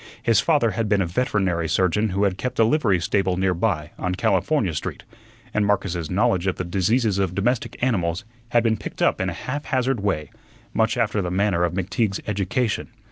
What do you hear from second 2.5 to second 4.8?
a livery stable near by, on California